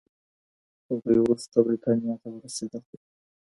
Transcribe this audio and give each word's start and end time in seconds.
هغوی 0.89 1.17
وروسته 1.21 1.57
بریتانیا 1.65 2.15
ته 2.21 2.27
ورسېدل. 2.31 2.83